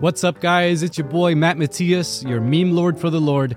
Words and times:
What's 0.00 0.24
up, 0.24 0.40
guys? 0.40 0.82
It's 0.82 0.98
your 0.98 1.06
boy 1.06 1.36
Matt 1.36 1.56
Matias, 1.56 2.24
your 2.24 2.40
meme 2.40 2.72
lord 2.72 2.98
for 2.98 3.10
the 3.10 3.20
Lord. 3.20 3.56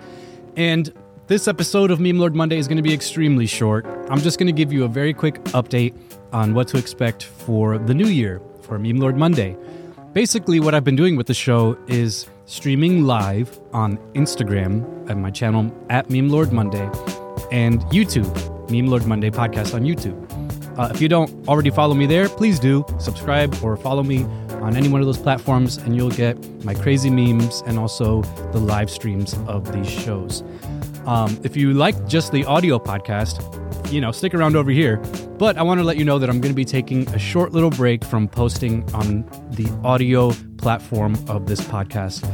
And 0.56 0.94
this 1.26 1.48
episode 1.48 1.90
of 1.90 2.00
Meme 2.00 2.20
Lord 2.20 2.36
Monday 2.36 2.60
is 2.60 2.68
going 2.68 2.78
to 2.78 2.84
be 2.84 2.94
extremely 2.94 3.48
short. 3.48 3.88
I'm 4.08 4.20
just 4.20 4.38
going 4.38 4.46
to 4.46 4.54
give 4.54 4.72
you 4.72 4.84
a 4.84 4.88
very 4.88 5.16
quick 5.16 5.44
update 5.46 5.96
on 6.32 6.54
what 6.54 6.68
to 6.70 6.78
expect 6.78 7.24
for 7.24 7.80
the 7.80 7.94
new 7.96 8.06
year 8.06 8.40
for 8.62 8.78
Meme 8.78 8.98
Lord 8.98 9.18
Monday. 9.18 9.58
Basically, 10.14 10.60
what 10.60 10.76
I've 10.76 10.84
been 10.84 10.96
doing 10.96 11.16
with 11.16 11.26
the 11.26 11.34
show 11.34 11.76
is 11.88 12.28
streaming 12.46 13.06
live 13.06 13.60
on 13.74 13.98
Instagram 14.14 15.10
at 15.10 15.18
my 15.18 15.32
channel 15.32 15.76
at 15.90 16.08
Meme 16.12 16.30
Lord 16.30 16.54
Monday 16.54 16.88
and 17.52 17.82
YouTube, 17.86 18.70
Meme 18.70 18.88
Lord 18.88 19.08
Monday 19.08 19.32
podcast 19.32 19.74
on 19.74 19.82
YouTube. 19.82 20.24
Uh, 20.78 20.92
if 20.94 21.02
you 21.02 21.10
don't 21.10 21.48
already 21.48 21.72
follow 21.72 21.96
me 21.96 22.06
there, 22.06 22.30
please 22.30 22.60
do 22.60 22.86
subscribe 23.00 23.58
or 23.64 23.76
follow 23.76 24.04
me 24.04 24.28
on 24.62 24.76
any 24.76 24.90
one 24.90 25.02
of 25.02 25.08
those 25.08 25.18
platforms, 25.18 25.78
and 25.78 25.96
you'll 25.96 26.10
get 26.10 26.38
my 26.64 26.74
crazy 26.74 27.10
memes 27.10 27.64
and 27.66 27.80
also 27.80 28.22
the 28.52 28.60
live 28.60 28.90
streams 28.90 29.34
of 29.48 29.72
these 29.72 29.90
shows. 29.90 30.44
Um, 31.06 31.40
if 31.44 31.56
you 31.56 31.74
like 31.74 32.08
just 32.08 32.32
the 32.32 32.44
audio 32.46 32.80
podcast, 32.80 33.42
you 33.92 34.02
know, 34.02 34.12
stick 34.12 34.34
around 34.34 34.56
over 34.56 34.72
here. 34.72 34.98
But 35.38 35.58
I 35.58 35.64
want 35.64 35.80
to 35.80 35.84
let 35.84 35.98
you 35.98 36.04
know 36.04 36.20
that 36.20 36.30
I'm 36.30 36.42
going 36.42 36.52
to 36.52 36.56
be 36.56 36.66
taking 36.66 37.08
a 37.10 37.20
short 37.20 37.54
little 37.54 37.70
break 37.70 38.04
from 38.04 38.28
posting 38.28 38.84
on 38.94 39.24
the 39.52 39.70
audio 39.84 40.32
platform 40.58 41.16
of 41.30 41.46
this 41.46 41.62
podcast, 41.62 42.26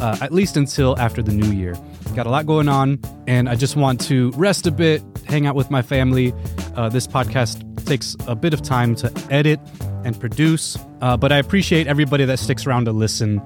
uh, 0.00 0.16
at 0.20 0.32
least 0.32 0.56
until 0.56 0.98
after 0.98 1.22
the 1.22 1.32
new 1.32 1.52
year. 1.52 1.74
Got 2.14 2.26
a 2.26 2.30
lot 2.30 2.46
going 2.46 2.68
on, 2.68 3.00
and 3.26 3.48
I 3.48 3.54
just 3.54 3.76
want 3.76 4.00
to 4.02 4.30
rest 4.32 4.66
a 4.66 4.70
bit, 4.70 5.02
hang 5.26 5.46
out 5.46 5.54
with 5.54 5.70
my 5.70 5.82
family. 5.82 6.32
Uh, 6.76 6.88
this 6.88 7.06
podcast 7.06 7.84
takes 7.84 8.16
a 8.26 8.34
bit 8.34 8.54
of 8.54 8.62
time 8.62 8.94
to 8.96 9.12
edit 9.30 9.60
and 10.04 10.18
produce, 10.18 10.76
uh, 11.00 11.16
but 11.16 11.32
I 11.32 11.38
appreciate 11.38 11.86
everybody 11.86 12.24
that 12.24 12.38
sticks 12.38 12.66
around 12.66 12.86
to 12.86 12.92
listen 12.92 13.40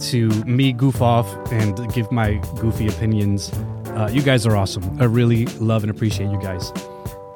to 0.00 0.28
me 0.44 0.72
goof 0.72 1.02
off 1.02 1.26
and 1.52 1.92
give 1.92 2.10
my 2.10 2.34
goofy 2.58 2.88
opinions. 2.88 3.52
Uh, 3.88 4.08
you 4.10 4.22
guys 4.22 4.46
are 4.46 4.56
awesome. 4.56 4.98
I 5.00 5.04
really 5.04 5.44
love 5.58 5.84
and 5.84 5.90
appreciate 5.90 6.30
you 6.30 6.40
guys. 6.40 6.72